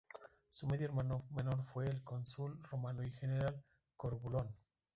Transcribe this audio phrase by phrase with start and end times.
[0.49, 3.63] Su medio hermano menor fue el cónsul romano y general
[3.95, 4.49] Corbulón.